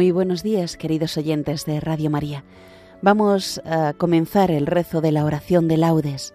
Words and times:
Muy 0.00 0.12
buenos 0.12 0.42
días, 0.42 0.78
queridos 0.78 1.18
oyentes 1.18 1.66
de 1.66 1.78
Radio 1.78 2.08
María. 2.08 2.42
Vamos 3.02 3.60
a 3.66 3.92
comenzar 3.92 4.50
el 4.50 4.64
rezo 4.64 5.02
de 5.02 5.12
la 5.12 5.26
oración 5.26 5.68
de 5.68 5.76
laudes. 5.76 6.32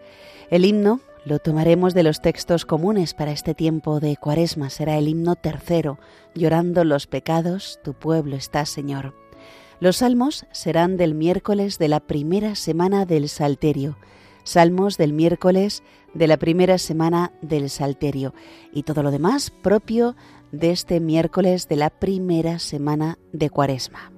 El 0.52 0.66
himno 0.66 0.99
lo 1.26 1.40
tomaremos 1.40 1.96
de 1.96 2.04
los 2.04 2.22
textos 2.22 2.63
comunes 2.63 3.16
para 3.16 3.32
este 3.32 3.55
tiempo 3.55 3.99
de 3.99 4.18
Cuaresma. 4.18 4.70
Será 4.70 4.99
el 4.99 5.07
himno 5.07 5.35
tercero, 5.35 5.98
llorando 6.35 6.84
los 6.84 7.07
pecados, 7.07 7.80
tu 7.84 7.96
pueblo 7.96 8.35
está, 8.35 8.68
Señor. 8.68 9.16
Los 9.79 9.98
salmos 9.98 10.46
serán 10.52 10.96
del 10.96 11.16
miércoles 11.16 11.79
de 11.79 11.88
la 11.88 12.02
primera 12.02 12.54
semana 12.54 13.07
del 13.07 13.29
Salterio. 13.29 13.98
Salmos 14.44 14.96
del 14.96 15.12
miércoles 15.12 15.82
de 16.16 16.27
la 16.27 16.38
primera 16.38 16.80
semana 16.80 17.32
del 17.44 17.70
Salterio. 17.70 18.34
Y 18.74 18.84
todo 18.84 19.04
lo 19.04 19.12
demás 19.12 19.52
propio 19.52 20.16
de 20.52 20.72
este 20.72 20.99
miércoles 20.99 21.68
de 21.68 21.76
la 21.76 21.91
primera 21.91 22.57
semana 22.57 23.20
de 23.34 23.52
Cuaresma. 23.52 24.15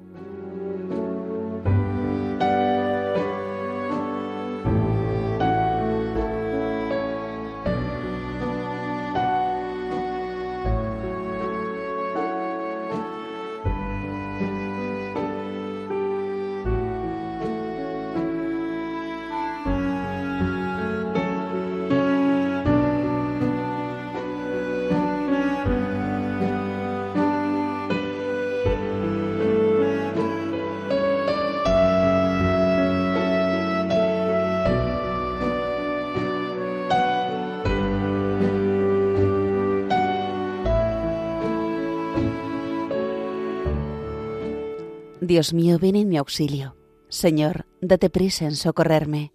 Dios 45.28 45.54
mío, 45.54 45.78
ven 45.80 45.96
en 45.96 46.10
mi 46.10 46.18
auxilio. 46.18 46.76
Señor, 47.10 47.68
date 47.82 48.10
prisa 48.10 48.46
en 48.46 48.56
socorrerme. 48.56 49.34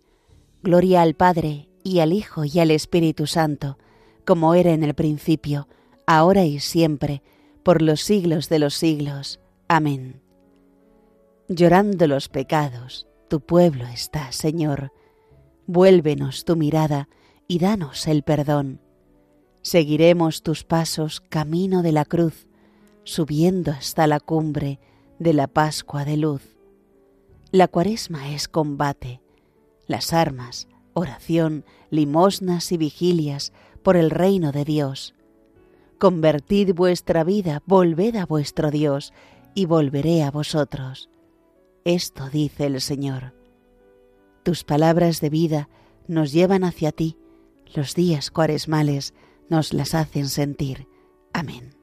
Gloria 0.63 1.03
al 1.03 1.15
Padre, 1.15 1.69
y 1.85 2.01
al 2.01 2.13
Hijo, 2.13 2.45
y 2.45 2.59
al 2.59 2.71
Espíritu 2.71 3.27
Santo, 3.27 3.79
como 4.25 4.55
era 4.55 4.73
en 4.73 4.83
el 4.83 4.95
principio, 4.95 5.69
ahora 6.07 6.45
y 6.45 6.61
siempre, 6.61 7.23
por 7.63 7.83
los 7.83 8.01
siglos 8.01 8.49
de 8.49 8.59
los 8.59 8.75
siglos. 8.75 9.41
Amén. 9.69 10.23
Llorando 11.49 12.07
los 12.07 12.29
pecados, 12.29 13.07
tu 13.29 13.41
pueblo 13.41 13.87
está, 13.87 14.33
Señor. 14.33 14.93
Vuélvenos 15.67 16.45
tu 16.45 16.57
mirada 16.57 17.09
y 17.47 17.59
danos 17.59 18.07
el 18.07 18.23
perdón. 18.23 18.81
Seguiremos 19.61 20.43
tus 20.43 20.65
pasos 20.65 21.21
camino 21.21 21.83
de 21.83 21.93
la 21.93 22.05
cruz, 22.05 22.49
subiendo 23.05 23.73
hasta 23.73 24.07
la 24.07 24.21
cumbre, 24.21 24.81
de 25.23 25.33
la 25.33 25.47
Pascua 25.47 26.05
de 26.05 26.17
luz. 26.17 26.57
La 27.51 27.69
cuaresma 27.69 28.33
es 28.33 28.49
combate, 28.49 29.21
las 29.87 30.13
armas, 30.13 30.69
oración, 30.95 31.65
limosnas 31.91 32.73
y 32.73 32.77
vigilias 32.77 33.53
por 33.83 33.97
el 33.97 34.11
reino 34.11 34.53
de 34.53 34.65
Dios. 34.65 35.15
Convertid 35.99 36.75
vuestra 36.75 37.25
vida, 37.25 37.63
volved 37.67 38.17
a 38.17 38.27
vuestro 38.27 38.71
Dios, 38.71 39.13
y 39.55 39.67
volveré 39.67 40.23
a 40.23 40.31
vosotros. 40.31 41.09
Esto 41.85 42.29
dice 42.31 42.67
el 42.67 42.81
Señor. 42.81 43.35
Tus 44.43 44.65
palabras 44.65 45.21
de 45.21 45.31
vida 45.31 45.69
nos 46.09 46.33
llevan 46.33 46.65
hacia 46.65 46.91
ti, 46.91 47.17
los 47.75 47.95
días 47.95 48.31
cuaresmales 48.31 49.15
nos 49.49 49.73
las 49.73 49.95
hacen 49.95 50.29
sentir. 50.29 50.89
Amén. 51.33 51.82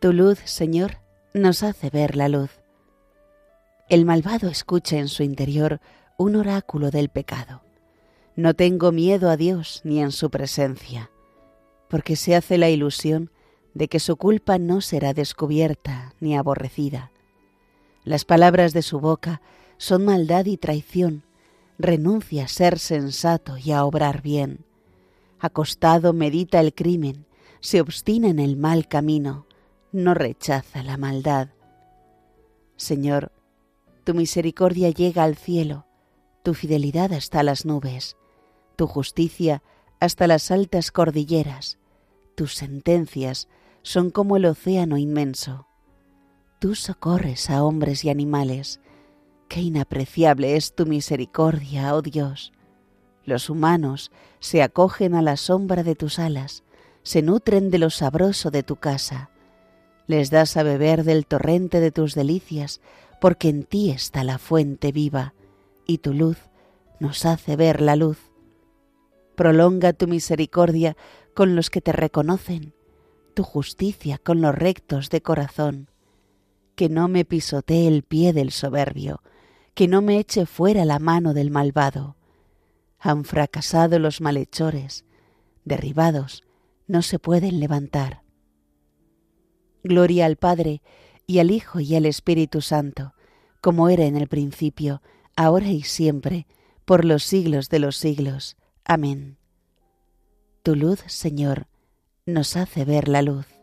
Tu 0.00 0.12
luz, 0.12 0.38
Señor, 0.44 0.98
nos 1.34 1.64
hace 1.64 1.90
ver 1.90 2.14
la 2.14 2.28
luz. 2.28 2.60
El 3.88 4.04
malvado 4.04 4.48
escucha 4.48 4.96
en 4.96 5.08
su 5.08 5.24
interior 5.24 5.80
un 6.16 6.36
oráculo 6.36 6.92
del 6.92 7.08
pecado. 7.08 7.62
No 8.36 8.54
tengo 8.54 8.92
miedo 8.92 9.28
a 9.28 9.36
Dios 9.36 9.80
ni 9.82 10.00
en 10.00 10.12
su 10.12 10.30
presencia, 10.30 11.10
porque 11.88 12.14
se 12.14 12.36
hace 12.36 12.58
la 12.58 12.70
ilusión 12.70 13.32
de 13.74 13.88
que 13.88 13.98
su 13.98 14.16
culpa 14.16 14.56
no 14.58 14.82
será 14.82 15.14
descubierta 15.14 16.14
ni 16.20 16.36
aborrecida. 16.36 17.10
Las 18.04 18.24
palabras 18.24 18.72
de 18.72 18.82
su 18.82 19.00
boca 19.00 19.42
son 19.78 20.04
maldad 20.04 20.46
y 20.46 20.58
traición, 20.58 21.24
renuncia 21.76 22.44
a 22.44 22.48
ser 22.48 22.78
sensato 22.78 23.58
y 23.58 23.72
a 23.72 23.84
obrar 23.84 24.22
bien. 24.22 24.64
Acostado 25.40 26.12
medita 26.12 26.60
el 26.60 26.72
crimen, 26.72 27.26
se 27.58 27.80
obstina 27.80 28.28
en 28.28 28.38
el 28.38 28.56
mal 28.56 28.86
camino, 28.86 29.47
no 29.92 30.14
rechaza 30.14 30.82
la 30.82 30.96
maldad. 30.96 31.48
Señor, 32.76 33.32
tu 34.04 34.14
misericordia 34.14 34.90
llega 34.90 35.24
al 35.24 35.36
cielo, 35.36 35.86
tu 36.42 36.54
fidelidad 36.54 37.12
hasta 37.12 37.42
las 37.42 37.64
nubes, 37.64 38.16
tu 38.76 38.86
justicia 38.86 39.62
hasta 40.00 40.26
las 40.26 40.50
altas 40.50 40.90
cordilleras, 40.92 41.78
tus 42.34 42.54
sentencias 42.54 43.48
son 43.82 44.10
como 44.10 44.36
el 44.36 44.44
océano 44.44 44.96
inmenso. 44.96 45.66
Tú 46.60 46.74
socorres 46.74 47.50
a 47.50 47.64
hombres 47.64 48.04
y 48.04 48.10
animales. 48.10 48.80
Qué 49.48 49.60
inapreciable 49.60 50.56
es 50.56 50.74
tu 50.74 50.86
misericordia, 50.86 51.94
oh 51.94 52.02
Dios. 52.02 52.52
Los 53.24 53.48
humanos 53.48 54.10
se 54.40 54.62
acogen 54.62 55.14
a 55.14 55.22
la 55.22 55.36
sombra 55.36 55.82
de 55.82 55.94
tus 55.94 56.18
alas, 56.18 56.64
se 57.02 57.22
nutren 57.22 57.70
de 57.70 57.78
lo 57.78 57.90
sabroso 57.90 58.50
de 58.50 58.62
tu 58.62 58.76
casa 58.76 59.30
les 60.08 60.30
das 60.30 60.56
a 60.56 60.64
beber 60.64 61.04
del 61.04 61.26
torrente 61.26 61.78
de 61.78 61.92
tus 61.92 62.14
delicias, 62.14 62.80
porque 63.20 63.48
en 63.48 63.62
ti 63.62 63.90
está 63.90 64.24
la 64.24 64.38
fuente 64.38 64.90
viva, 64.90 65.34
y 65.86 65.98
tu 65.98 66.14
luz 66.14 66.38
nos 66.98 67.24
hace 67.26 67.54
ver 67.54 67.80
la 67.80 67.94
luz. 67.94 68.18
Prolonga 69.36 69.92
tu 69.92 70.08
misericordia 70.08 70.96
con 71.34 71.54
los 71.54 71.70
que 71.70 71.80
te 71.80 71.92
reconocen, 71.92 72.74
tu 73.34 73.44
justicia 73.44 74.18
con 74.18 74.40
los 74.40 74.54
rectos 74.54 75.10
de 75.10 75.22
corazón. 75.22 75.88
Que 76.74 76.88
no 76.88 77.06
me 77.06 77.24
pisotee 77.24 77.86
el 77.86 78.02
pie 78.02 78.32
del 78.32 78.50
soberbio, 78.50 79.22
que 79.74 79.88
no 79.88 80.02
me 80.02 80.18
eche 80.18 80.46
fuera 80.46 80.84
la 80.84 80.98
mano 80.98 81.34
del 81.34 81.50
malvado. 81.50 82.16
Han 82.98 83.24
fracasado 83.24 83.98
los 83.98 84.20
malhechores, 84.20 85.04
derribados, 85.64 86.42
no 86.86 87.02
se 87.02 87.18
pueden 87.18 87.60
levantar. 87.60 88.22
Gloria 89.82 90.26
al 90.26 90.36
Padre, 90.36 90.82
y 91.26 91.38
al 91.40 91.50
Hijo, 91.50 91.80
y 91.80 91.94
al 91.94 92.06
Espíritu 92.06 92.60
Santo, 92.60 93.14
como 93.60 93.88
era 93.88 94.04
en 94.04 94.16
el 94.16 94.28
principio, 94.28 95.02
ahora 95.36 95.68
y 95.68 95.82
siempre, 95.82 96.46
por 96.84 97.04
los 97.04 97.24
siglos 97.24 97.68
de 97.68 97.78
los 97.78 97.96
siglos. 97.96 98.56
Amén. 98.84 99.36
Tu 100.62 100.74
luz, 100.74 101.02
Señor, 101.06 101.66
nos 102.26 102.56
hace 102.56 102.84
ver 102.84 103.08
la 103.08 103.22
luz. 103.22 103.57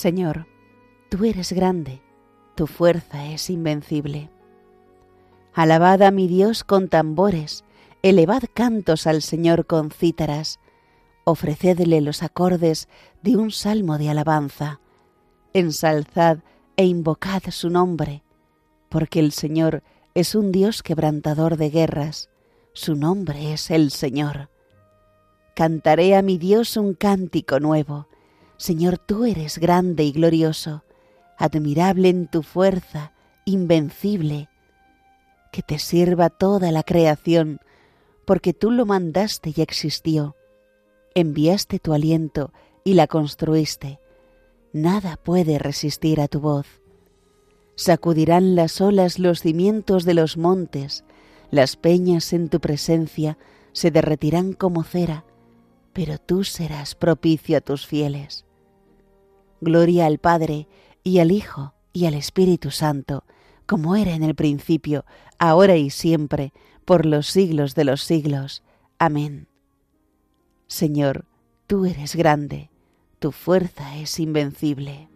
Señor, 0.00 0.46
tú 1.10 1.26
eres 1.26 1.52
grande, 1.52 2.00
tu 2.54 2.66
fuerza 2.66 3.26
es 3.26 3.50
invencible. 3.50 4.30
Alabad 5.52 6.00
a 6.00 6.10
mi 6.10 6.26
Dios 6.26 6.64
con 6.64 6.88
tambores, 6.88 7.64
elevad 8.00 8.44
cantos 8.54 9.06
al 9.06 9.20
Señor 9.20 9.66
con 9.66 9.90
cítaras, 9.90 10.58
ofrecedle 11.24 12.00
los 12.00 12.22
acordes 12.22 12.88
de 13.20 13.36
un 13.36 13.50
salmo 13.50 13.98
de 13.98 14.08
alabanza, 14.08 14.80
ensalzad 15.52 16.38
e 16.78 16.86
invocad 16.86 17.42
su 17.50 17.68
nombre, 17.68 18.22
porque 18.88 19.20
el 19.20 19.32
Señor 19.32 19.82
es 20.14 20.34
un 20.34 20.50
Dios 20.50 20.82
quebrantador 20.82 21.58
de 21.58 21.68
guerras, 21.68 22.30
su 22.72 22.96
nombre 22.96 23.52
es 23.52 23.70
el 23.70 23.90
Señor. 23.90 24.48
Cantaré 25.54 26.16
a 26.16 26.22
mi 26.22 26.38
Dios 26.38 26.78
un 26.78 26.94
cántico 26.94 27.60
nuevo, 27.60 28.06
Señor, 28.60 28.98
tú 28.98 29.24
eres 29.24 29.56
grande 29.56 30.04
y 30.04 30.12
glorioso, 30.12 30.84
admirable 31.38 32.10
en 32.10 32.26
tu 32.26 32.42
fuerza, 32.42 33.14
invencible. 33.46 34.50
que 35.50 35.62
te 35.62 35.78
sirva 35.78 36.28
toda 36.28 36.70
la 36.70 36.82
creación, 36.82 37.60
porque 38.26 38.52
tú 38.52 38.70
lo 38.70 38.84
mandaste 38.84 39.54
y 39.56 39.62
existió. 39.62 40.36
Enviaste 41.14 41.78
tu 41.78 41.94
aliento 41.94 42.52
y 42.84 42.92
la 42.92 43.06
construiste. 43.06 43.98
Nada 44.74 45.16
puede 45.16 45.58
resistir 45.58 46.20
a 46.20 46.28
tu 46.28 46.40
voz. 46.40 46.66
Sacudirán 47.76 48.56
las 48.56 48.82
olas 48.82 49.18
los 49.18 49.40
cimientos 49.40 50.04
de 50.04 50.12
los 50.12 50.36
montes, 50.36 51.04
las 51.50 51.76
peñas 51.76 52.34
en 52.34 52.50
tu 52.50 52.60
presencia 52.60 53.38
se 53.72 53.90
derretirán 53.90 54.52
como 54.52 54.84
cera, 54.84 55.24
pero 55.94 56.18
tú 56.18 56.44
serás 56.44 56.94
propicio 56.94 57.56
a 57.56 57.62
tus 57.62 57.86
fieles. 57.86 58.44
Gloria 59.60 60.06
al 60.06 60.18
Padre 60.18 60.68
y 61.04 61.18
al 61.18 61.30
Hijo 61.30 61.74
y 61.92 62.06
al 62.06 62.14
Espíritu 62.14 62.70
Santo, 62.70 63.24
como 63.66 63.96
era 63.96 64.12
en 64.12 64.22
el 64.22 64.34
principio, 64.34 65.04
ahora 65.38 65.76
y 65.76 65.90
siempre, 65.90 66.52
por 66.84 67.04
los 67.04 67.26
siglos 67.26 67.74
de 67.74 67.84
los 67.84 68.02
siglos. 68.02 68.62
Amén. 68.98 69.46
Señor, 70.66 71.26
tú 71.66 71.84
eres 71.84 72.16
grande, 72.16 72.70
tu 73.18 73.32
fuerza 73.32 73.96
es 73.98 74.18
invencible. 74.18 75.09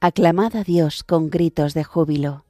Aclamad 0.00 0.54
a 0.54 0.62
Dios 0.62 1.02
con 1.02 1.28
gritos 1.28 1.74
de 1.74 1.82
júbilo. 1.82 2.44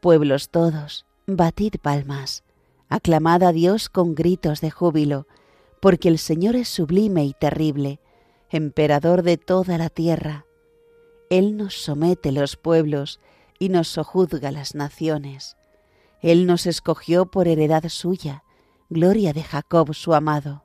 Pueblos 0.00 0.48
todos, 0.48 1.04
batid 1.26 1.74
palmas, 1.82 2.44
aclamad 2.88 3.42
a 3.42 3.52
Dios 3.52 3.90
con 3.90 4.14
gritos 4.14 4.62
de 4.62 4.70
júbilo, 4.70 5.26
porque 5.82 6.08
el 6.08 6.18
Señor 6.18 6.56
es 6.56 6.66
sublime 6.70 7.26
y 7.26 7.34
terrible, 7.34 8.00
emperador 8.48 9.22
de 9.22 9.36
toda 9.36 9.76
la 9.76 9.90
tierra. 9.90 10.46
Él 11.28 11.58
nos 11.58 11.74
somete 11.74 12.32
los 12.32 12.56
pueblos 12.56 13.20
y 13.58 13.68
nos 13.68 13.88
sojuzga 13.88 14.50
las 14.50 14.74
naciones. 14.74 15.58
Él 16.22 16.46
nos 16.46 16.64
escogió 16.64 17.26
por 17.26 17.48
heredad 17.48 17.86
suya, 17.90 18.44
gloria 18.88 19.34
de 19.34 19.42
Jacob 19.42 19.92
su 19.92 20.14
amado. 20.14 20.64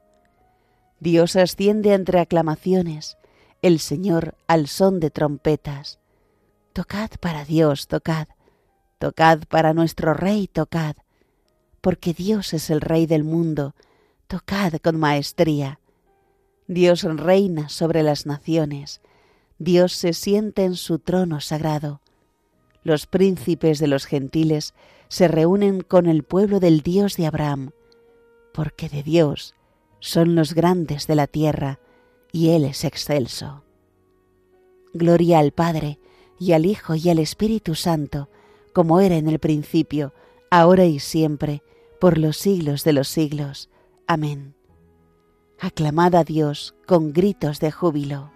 Dios 1.01 1.36
asciende 1.36 1.94
entre 1.94 2.22
aclamaciones, 2.22 3.18
el 3.62 3.80
Señor 3.80 4.36
al 4.48 4.68
son 4.68 5.00
de 5.00 5.10
trompetas. 5.10 6.00
Tocad 6.74 7.12
para 7.19 7.46
Dios, 7.46 7.88
tocad, 7.88 8.28
tocad 9.00 9.44
para 9.50 9.74
nuestro 9.74 10.13
Rey, 10.13 10.48
tocad, 10.48 10.96
porque 11.81 12.13
Dios 12.13 12.54
es 12.54 12.69
el 12.69 12.81
Rey 12.81 13.06
del 13.06 13.24
mundo, 13.24 13.75
tocad 14.28 14.74
con 14.84 15.00
maestría. 15.00 15.80
Dios 16.68 17.04
reina 17.04 17.69
sobre 17.69 18.02
las 18.04 18.25
naciones, 18.25 19.02
Dios 19.60 19.94
se 19.94 20.13
siente 20.13 20.63
en 20.63 20.75
su 20.75 21.00
trono 21.00 21.40
sagrado. 21.40 22.01
Los 22.84 23.08
príncipes 23.08 23.80
de 23.80 23.88
los 23.88 24.06
gentiles 24.06 24.74
se 25.08 25.28
reúnen 25.28 25.81
con 25.81 26.08
el 26.08 26.24
pueblo 26.24 26.60
del 26.60 26.81
Dios 26.81 27.16
de 27.16 27.28
Abraham, 27.28 27.72
porque 28.54 28.90
de 28.90 29.04
Dios 29.04 29.56
son 30.00 30.36
los 30.36 30.54
grandes 30.54 31.08
de 31.08 31.16
la 31.16 31.28
tierra, 31.28 31.80
y 32.36 32.50
Él 32.50 32.66
es 32.66 32.84
excelso. 32.84 33.64
Gloria 34.94 35.40
al 35.40 35.54
Padre, 35.54 36.00
y 36.38 36.52
al 36.52 36.66
Hijo, 36.66 36.94
y 36.94 37.10
al 37.10 37.20
Espíritu 37.20 37.76
Santo, 37.76 38.28
como 38.74 39.00
era 39.00 39.16
en 39.16 39.30
el 39.30 39.40
principio, 39.40 40.14
ahora 40.52 40.84
y 40.84 41.00
siempre, 41.00 41.64
por 41.98 42.18
los 42.18 42.36
siglos 42.36 42.84
de 42.84 42.92
los 42.92 43.08
siglos. 43.08 43.70
Amén. 44.06 44.54
Aclamad 45.62 46.14
a 46.14 46.26
Dios 46.26 46.76
con 46.86 47.14
gritos 47.14 47.62
de 47.62 47.72
júbilo. 47.72 48.35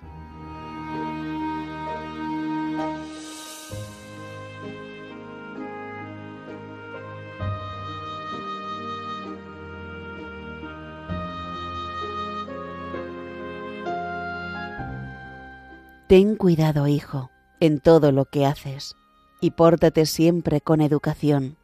Ten 16.09 16.37
cuidado, 16.37 16.87
hijo, 16.87 17.29
en 17.59 17.79
todo 17.79 18.11
lo 18.11 18.25
que 18.25 18.43
haces, 18.47 18.95
y 19.41 19.51
pórtate 19.51 20.07
siempre 20.07 20.59
con 20.59 20.81
educación. 20.81 21.55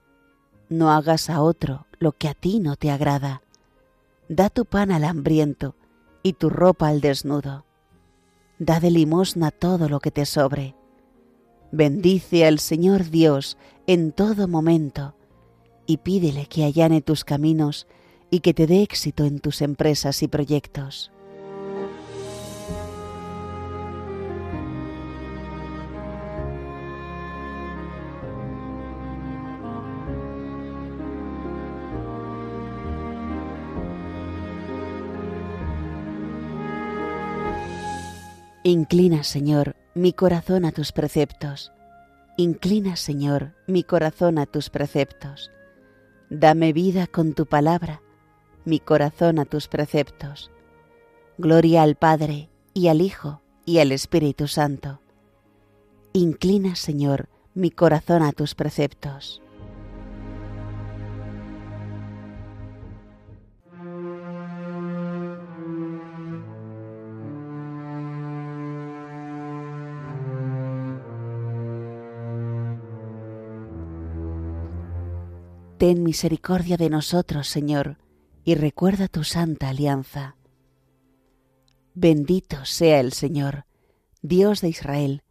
No 0.69 0.91
hagas 0.91 1.31
a 1.31 1.41
otro 1.41 1.87
lo 1.97 2.11
que 2.11 2.27
a 2.27 2.35
ti 2.35 2.59
no 2.59 2.75
te 2.75 2.91
agrada. 2.91 3.41
Da 4.29 4.51
tu 4.51 4.65
pan 4.65 4.91
al 4.91 5.03
hambriento 5.03 5.73
y 6.21 6.33
tu 6.33 6.51
ropa 6.51 6.89
al 6.89 7.01
desnudo. 7.01 7.65
Da 8.59 8.79
de 8.79 8.91
limosna 8.91 9.49
todo 9.49 9.89
lo 9.89 9.99
que 9.99 10.11
te 10.11 10.27
sobre. 10.27 10.75
Bendice 11.71 12.45
al 12.45 12.59
Señor 12.59 13.09
Dios 13.09 13.57
en 13.87 14.11
todo 14.11 14.47
momento 14.47 15.15
y 15.87 15.97
pídele 15.97 16.45
que 16.45 16.65
allane 16.65 17.01
tus 17.01 17.23
caminos 17.23 17.87
y 18.29 18.41
que 18.41 18.53
te 18.53 18.67
dé 18.67 18.83
éxito 18.83 19.25
en 19.25 19.39
tus 19.39 19.63
empresas 19.63 20.21
y 20.21 20.27
proyectos. 20.27 21.11
Inclina, 38.67 39.23
Señor, 39.23 39.75
mi 39.93 40.11
corazón 40.11 40.65
a 40.65 40.71
tus 40.71 40.91
preceptos. 40.91 41.71
Inclina, 42.35 42.95
Señor, 42.95 43.53
mi 43.67 43.83
corazón 43.83 44.39
a 44.39 44.47
tus 44.47 44.71
preceptos. 44.71 45.51
Dame 46.31 46.73
vida 46.73 47.05
con 47.05 47.35
tu 47.35 47.45
palabra, 47.45 48.01
mi 48.63 48.79
corazón 48.79 49.37
a 49.37 49.45
tus 49.45 49.67
preceptos. 49.67 50.49
Gloria 51.37 51.83
al 51.83 51.93
Padre, 51.93 52.49
y 52.73 52.87
al 52.87 53.01
Hijo, 53.01 53.39
y 53.65 53.77
al 53.77 53.91
Espíritu 53.91 54.47
Santo. 54.47 54.99
Inclina, 56.13 56.75
Señor, 56.75 57.29
mi 57.53 57.69
corazón 57.69 58.23
a 58.23 58.31
tus 58.31 58.55
preceptos. 58.55 59.43
Ten 75.85 76.01
misericordia 76.01 76.77
de 76.77 76.89
nosotros, 76.89 77.47
Señor, 77.47 77.99
y 78.43 78.55
recuerda 78.55 79.07
tu 79.07 79.23
santa 79.23 79.69
alianza. 79.69 80.35
Bendito 81.93 82.65
sea 82.65 82.99
el 82.99 83.13
Señor, 83.13 83.65
Dios 84.23 84.61
de 84.61 84.69
Israel, 84.69 85.21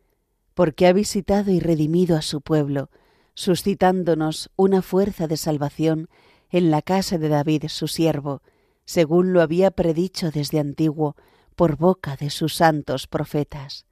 porque 0.54 0.86
ha 0.86 0.92
visitado 0.92 1.50
y 1.50 1.58
redimido 1.58 2.16
a 2.16 2.22
su 2.22 2.40
pueblo, 2.40 2.88
suscitándonos 3.34 4.52
una 4.54 4.80
fuerza 4.80 5.26
de 5.26 5.38
salvación 5.38 6.08
en 6.50 6.70
la 6.70 6.82
casa 6.82 7.18
de 7.18 7.30
David 7.30 7.64
su 7.66 7.88
siervo, 7.88 8.40
según 8.84 9.32
lo 9.32 9.42
había 9.42 9.72
predicho 9.72 10.30
desde 10.30 10.60
antiguo 10.60 11.16
por 11.56 11.76
boca 11.76 12.14
de 12.14 12.30
sus 12.30 12.54
santos 12.54 13.08
profetas. 13.08 13.86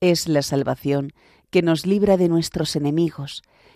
Es 0.00 0.26
la 0.26 0.42
salvación 0.42 1.12
que 1.50 1.62
nos 1.62 1.86
libra 1.86 2.16
de 2.16 2.28
nuestros 2.28 2.74
enemigos 2.74 3.44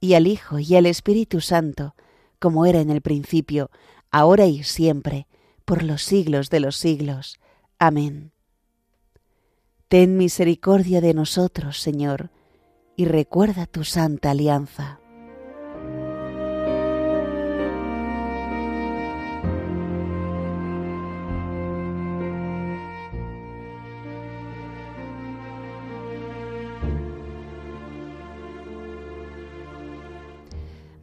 y 0.00 0.14
al 0.14 0.26
Hijo, 0.26 0.58
y 0.58 0.76
al 0.76 0.86
Espíritu 0.86 1.40
Santo, 1.40 1.94
como 2.38 2.66
era 2.66 2.80
en 2.80 2.90
el 2.90 3.00
principio, 3.00 3.70
ahora 4.10 4.46
y 4.46 4.62
siempre, 4.62 5.26
por 5.64 5.82
los 5.82 6.02
siglos 6.02 6.50
de 6.50 6.60
los 6.60 6.76
siglos. 6.76 7.38
Amén. 7.78 8.32
Ten 9.88 10.16
misericordia 10.16 11.00
de 11.00 11.14
nosotros, 11.14 11.80
Señor, 11.80 12.30
y 12.96 13.06
recuerda 13.06 13.66
tu 13.66 13.84
santa 13.84 14.30
alianza. 14.30 15.00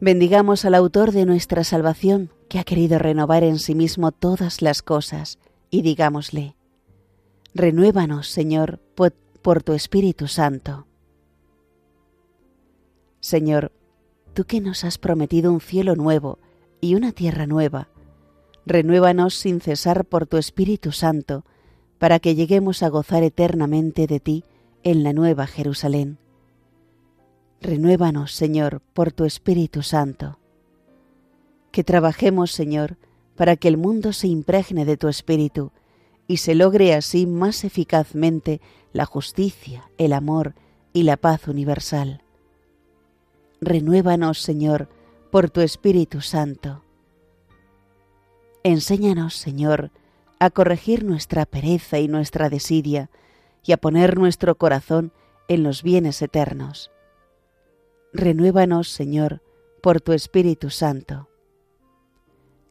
Bendigamos 0.06 0.64
al 0.64 0.76
autor 0.76 1.10
de 1.10 1.26
nuestra 1.26 1.64
salvación, 1.64 2.30
que 2.48 2.60
ha 2.60 2.62
querido 2.62 2.96
renovar 3.00 3.42
en 3.42 3.58
sí 3.58 3.74
mismo 3.74 4.12
todas 4.12 4.62
las 4.62 4.80
cosas, 4.80 5.40
y 5.68 5.82
digámosle, 5.82 6.54
Renuévanos, 7.54 8.28
Señor, 8.28 8.78
por, 8.94 9.64
tu 9.64 9.72
Espíritu 9.72 10.28
Santo. 10.28 10.86
Señor, 13.18 13.72
tú 14.32 14.44
que 14.44 14.60
nos 14.60 14.84
has 14.84 14.96
prometido 14.96 15.50
un 15.50 15.60
cielo 15.60 15.96
nuevo 15.96 16.38
y 16.80 16.94
una 16.94 17.10
tierra 17.10 17.48
nueva, 17.48 17.88
renuévanos 18.64 19.34
sin 19.34 19.60
cesar 19.60 20.04
por 20.04 20.28
tu 20.28 20.36
Espíritu 20.36 20.92
Santo, 20.92 21.44
para 21.98 22.20
que 22.20 22.36
lleguemos 22.36 22.84
a 22.84 22.90
gozar 22.90 23.24
eternamente 23.24 24.06
de 24.06 24.20
ti 24.20 24.44
en 24.84 25.02
la 25.02 25.12
nueva 25.12 25.48
Jerusalén. 25.48 26.18
Renuévanos, 27.60 28.32
Señor, 28.32 28.82
por 28.92 29.12
tu 29.12 29.24
Espíritu 29.24 29.82
Santo. 29.82 30.38
Que 31.72 31.84
trabajemos, 31.84 32.52
Señor, 32.52 32.96
para 33.34 33.56
que 33.56 33.68
el 33.68 33.76
mundo 33.76 34.12
se 34.12 34.28
impregne 34.28 34.84
de 34.84 34.96
tu 34.96 35.08
Espíritu 35.08 35.72
y 36.28 36.38
se 36.38 36.54
logre 36.54 36.94
así 36.94 37.26
más 37.26 37.64
eficazmente 37.64 38.60
la 38.92 39.06
justicia, 39.06 39.90
el 39.98 40.12
amor 40.12 40.54
y 40.92 41.04
la 41.04 41.16
paz 41.16 41.48
universal. 41.48 42.22
Renuévanos, 43.60 44.40
Señor, 44.40 44.88
por 45.30 45.50
tu 45.50 45.60
Espíritu 45.60 46.20
Santo. 46.20 46.82
Enséñanos, 48.64 49.34
Señor, 49.34 49.90
a 50.38 50.50
corregir 50.50 51.04
nuestra 51.04 51.46
pereza 51.46 51.98
y 51.98 52.08
nuestra 52.08 52.50
desidia 52.50 53.10
y 53.64 53.72
a 53.72 53.76
poner 53.76 54.18
nuestro 54.18 54.56
corazón 54.56 55.12
en 55.48 55.62
los 55.62 55.82
bienes 55.82 56.20
eternos. 56.20 56.90
Renuévanos, 58.18 58.88
Señor, 58.88 59.42
por 59.82 60.00
tu 60.00 60.14
Espíritu 60.14 60.70
Santo. 60.70 61.28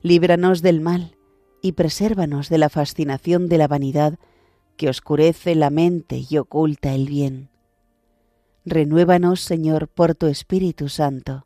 Líbranos 0.02 0.64
del 0.64 0.82
mal 0.82 1.18
y 1.62 1.74
presérvanos 1.74 2.50
de 2.50 2.58
la 2.58 2.70
fascinación 2.70 3.48
de 3.48 3.60
la 3.60 3.68
vanidad 3.68 4.18
que 4.75 4.90
oscurece 4.90 5.54
la 5.54 5.70
mente 5.70 6.25
y 6.28 6.38
oculta 6.40 6.96
el 6.96 7.08
bien. 7.08 7.52
Renuévanos, 8.66 9.40
Señor, 9.40 9.88
por 9.88 10.16
tu 10.16 10.25
Espíritu 10.25 10.90
Santo. 10.90 11.46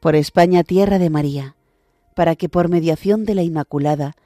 Por 0.00 0.16
España, 0.16 0.64
tierra 0.64 0.98
de 0.98 1.08
María, 1.08 1.54
para 2.16 2.34
que 2.34 2.48
por 2.48 2.68
mediación 2.68 3.24
de 3.24 3.36
la 3.36 3.44
Inmaculada 3.44 4.16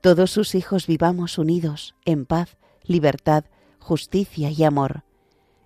todos 0.00 0.30
sus 0.30 0.54
hijos 0.54 0.86
vivamos 0.86 1.36
unidos 1.36 1.96
en 2.04 2.26
paz, 2.26 2.58
libertad, 2.84 3.44
justicia 3.80 4.52
y 4.52 4.62
amor, 4.62 5.02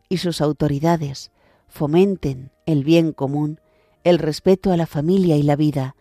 y 0.08 0.16
sus 0.16 0.40
autoridades, 0.40 1.30
fomenten 1.76 2.52
el 2.64 2.84
bien 2.84 3.12
común, 3.12 3.60
el 4.02 4.18
respeto 4.18 4.72
a 4.72 4.78
la 4.78 4.86
familia 4.86 5.36
y 5.36 5.42
la 5.42 5.56
vida, 5.56 5.94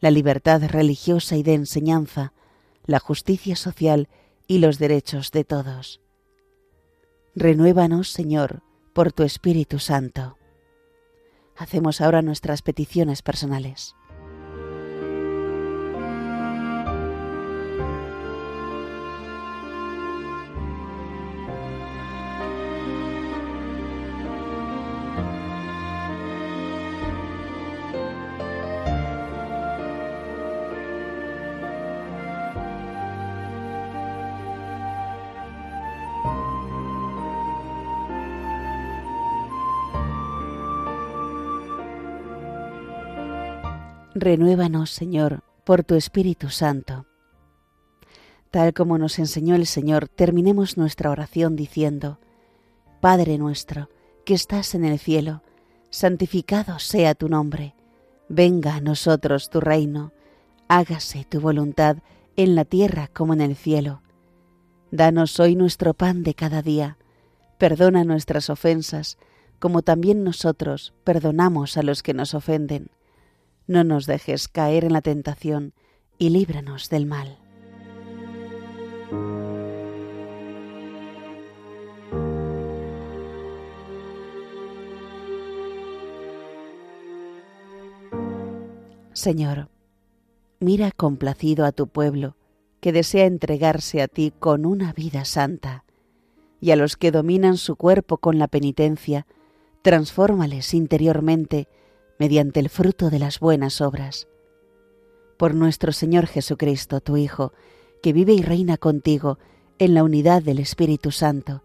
la 0.00 0.10
libertad 0.10 0.62
religiosa 0.66 1.36
y 1.36 1.42
de 1.42 1.52
enseñanza, 1.52 2.32
la 2.86 2.98
justicia 2.98 3.54
social 3.54 4.08
y 4.46 4.58
los 4.58 4.78
derechos 4.78 5.30
de 5.30 5.44
todos. 5.44 6.00
Renuévanos, 7.34 8.08
Señor, 8.08 8.62
por 8.94 9.12
tu 9.12 9.22
Espíritu 9.22 9.78
Santo. 9.78 10.38
Hacemos 11.56 12.00
ahora 12.00 12.22
nuestras 12.22 12.62
peticiones 12.62 13.20
personales. 13.20 13.94
Renuévanos, 44.20 44.90
Señor, 44.90 45.44
por 45.64 45.84
tu 45.84 45.94
Espíritu 45.94 46.48
Santo. 46.48 47.06
Tal 48.50 48.74
como 48.74 48.98
nos 48.98 49.20
enseñó 49.20 49.54
el 49.54 49.64
Señor, 49.64 50.08
terminemos 50.08 50.76
nuestra 50.76 51.10
oración 51.10 51.54
diciendo, 51.54 52.18
Padre 53.00 53.38
nuestro, 53.38 53.88
que 54.24 54.34
estás 54.34 54.74
en 54.74 54.84
el 54.84 54.98
cielo, 54.98 55.42
santificado 55.90 56.80
sea 56.80 57.14
tu 57.14 57.28
nombre, 57.28 57.76
venga 58.28 58.74
a 58.74 58.80
nosotros 58.80 59.50
tu 59.50 59.60
reino, 59.60 60.12
hágase 60.66 61.24
tu 61.24 61.40
voluntad 61.40 61.98
en 62.34 62.56
la 62.56 62.64
tierra 62.64 63.08
como 63.12 63.34
en 63.34 63.40
el 63.40 63.54
cielo. 63.54 64.02
Danos 64.90 65.38
hoy 65.38 65.54
nuestro 65.54 65.94
pan 65.94 66.24
de 66.24 66.34
cada 66.34 66.60
día, 66.60 66.98
perdona 67.56 68.02
nuestras 68.02 68.50
ofensas, 68.50 69.16
como 69.60 69.82
también 69.82 70.24
nosotros 70.24 70.92
perdonamos 71.04 71.76
a 71.76 71.84
los 71.84 72.02
que 72.02 72.14
nos 72.14 72.34
ofenden 72.34 72.90
no 73.68 73.84
nos 73.84 74.06
dejes 74.06 74.48
caer 74.48 74.84
en 74.84 74.92
la 74.92 75.02
tentación 75.02 75.74
y 76.18 76.30
líbranos 76.30 76.88
del 76.88 77.06
mal. 77.06 77.38
Señor, 89.12 89.68
mira 90.60 90.90
complacido 90.92 91.64
a 91.64 91.72
tu 91.72 91.88
pueblo, 91.88 92.36
que 92.80 92.92
desea 92.92 93.26
entregarse 93.26 94.00
a 94.00 94.08
ti 94.08 94.32
con 94.38 94.64
una 94.64 94.92
vida 94.92 95.24
santa, 95.24 95.84
y 96.60 96.70
a 96.70 96.76
los 96.76 96.96
que 96.96 97.10
dominan 97.10 97.56
su 97.56 97.76
cuerpo 97.76 98.18
con 98.18 98.38
la 98.38 98.48
penitencia, 98.48 99.26
transfórmales 99.82 100.72
interiormente 100.72 101.68
mediante 102.18 102.60
el 102.60 102.68
fruto 102.68 103.10
de 103.10 103.18
las 103.18 103.40
buenas 103.40 103.80
obras. 103.80 104.28
Por 105.36 105.54
nuestro 105.54 105.92
Señor 105.92 106.26
Jesucristo, 106.26 107.00
tu 107.00 107.16
Hijo, 107.16 107.52
que 108.02 108.12
vive 108.12 108.32
y 108.32 108.42
reina 108.42 108.76
contigo 108.76 109.38
en 109.78 109.94
la 109.94 110.02
unidad 110.02 110.42
del 110.42 110.58
Espíritu 110.58 111.10
Santo, 111.10 111.62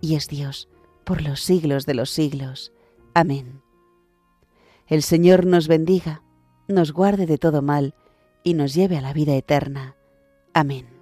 y 0.00 0.14
es 0.14 0.28
Dios 0.28 0.68
por 1.04 1.22
los 1.22 1.40
siglos 1.40 1.86
de 1.86 1.94
los 1.94 2.10
siglos. 2.10 2.72
Amén. 3.14 3.62
El 4.86 5.02
Señor 5.02 5.46
nos 5.46 5.68
bendiga, 5.68 6.22
nos 6.68 6.92
guarde 6.92 7.26
de 7.26 7.38
todo 7.38 7.62
mal, 7.62 7.94
y 8.42 8.54
nos 8.54 8.74
lleve 8.74 8.98
a 8.98 9.00
la 9.00 9.12
vida 9.12 9.34
eterna. 9.34 9.96
Amén. 10.52 10.93